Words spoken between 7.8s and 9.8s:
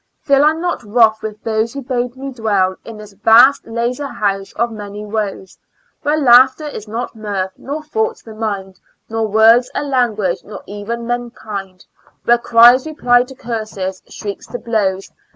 thoughts the mind, Nor words